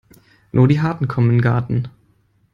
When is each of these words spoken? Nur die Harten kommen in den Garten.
Nur 0.51 0.67
die 0.67 0.81
Harten 0.81 1.07
kommen 1.07 1.29
in 1.29 1.35
den 1.35 1.41
Garten. 1.43 1.87